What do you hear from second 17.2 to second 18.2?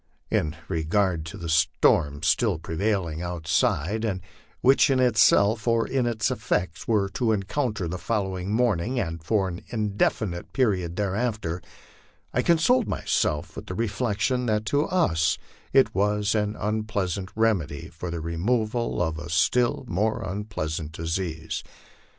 remedy for